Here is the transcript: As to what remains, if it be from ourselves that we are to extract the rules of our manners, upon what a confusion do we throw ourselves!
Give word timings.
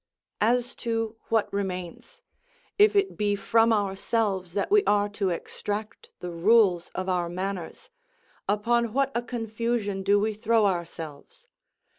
As 0.41 0.73
to 0.77 1.15
what 1.29 1.47
remains, 1.53 2.23
if 2.79 2.95
it 2.95 3.15
be 3.17 3.35
from 3.35 3.71
ourselves 3.71 4.53
that 4.53 4.71
we 4.71 4.83
are 4.85 5.07
to 5.09 5.29
extract 5.29 6.09
the 6.21 6.31
rules 6.31 6.89
of 6.95 7.07
our 7.07 7.29
manners, 7.29 7.91
upon 8.49 8.93
what 8.93 9.11
a 9.13 9.21
confusion 9.21 10.01
do 10.01 10.19
we 10.19 10.33
throw 10.33 10.65
ourselves! 10.65 11.45